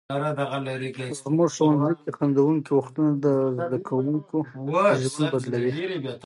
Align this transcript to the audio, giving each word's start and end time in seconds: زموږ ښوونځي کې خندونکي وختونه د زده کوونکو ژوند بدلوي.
زموږ 1.25 1.49
ښوونځي 1.55 1.69
کې 2.01 2.11
خندونکي 2.17 2.71
وختونه 2.73 3.11
د 3.25 3.25
زده 3.57 3.77
کوونکو 3.87 4.37
ژوند 5.01 5.29
بدلوي. 5.33 5.71